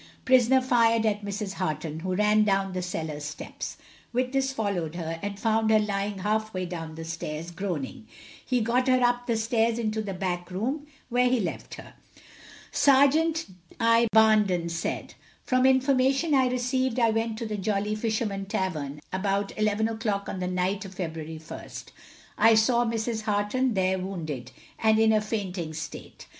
Prisoner 0.25 0.61
fired 0.61 1.05
at 1.05 1.23
Mrs. 1.23 1.53
Harton, 1.53 1.99
who 1.99 2.15
ran 2.15 2.43
down 2.43 2.73
the 2.73 2.81
cellar 2.81 3.19
steps. 3.19 3.77
Witness 4.11 4.51
followed 4.51 4.95
her, 4.95 5.19
and 5.21 5.39
found 5.39 5.69
her 5.69 5.77
lying 5.77 6.17
half 6.17 6.55
way 6.55 6.65
down 6.65 6.95
the 6.95 7.05
stairs, 7.05 7.51
groaning. 7.51 8.07
He 8.43 8.61
got 8.61 8.87
her 8.87 8.99
up 9.03 9.29
stairs 9.35 9.77
into 9.77 10.01
the 10.01 10.15
back 10.15 10.49
room, 10.49 10.87
where 11.09 11.29
he 11.29 11.39
left 11.39 11.75
her. 11.75 11.93
Serjeant 12.71 13.45
I. 13.79 14.07
Barnden 14.11 14.69
said 14.69 15.13
From 15.43 15.67
information 15.67 16.33
I 16.33 16.47
received, 16.47 16.99
I 16.99 17.11
went 17.11 17.37
to 17.37 17.45
the 17.45 17.55
Jolly 17.57 17.93
Fisherman 17.93 18.47
tavern 18.47 19.01
about 19.13 19.55
11 19.55 19.87
o'clock 19.87 20.27
on 20.27 20.39
the 20.39 20.47
night 20.47 20.83
of 20.83 20.95
February 20.95 21.37
1st. 21.39 21.89
I 22.39 22.55
saw 22.55 22.85
Mrs. 22.85 23.21
Harton 23.25 23.75
there 23.75 23.99
wounded, 23.99 24.49
and 24.79 24.97
in 24.97 25.13
a 25.13 25.21
fainting 25.21 25.75
state. 25.75 26.25